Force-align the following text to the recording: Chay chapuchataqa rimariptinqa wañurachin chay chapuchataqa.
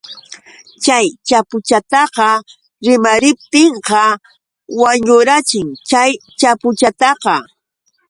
Chay 0.83 1.05
chapuchataqa 1.27 2.27
rimariptinqa 2.85 4.03
wañurachin 4.81 5.67
chay 5.89 6.11
chapuchataqa. 6.39 7.35